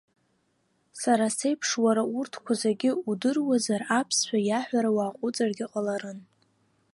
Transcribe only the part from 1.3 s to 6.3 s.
сеиԥш, уара урҭқәа зегьы удыруазар, аԥсшәа иаҳәара уаҟәыҵыргьы ҟаларын.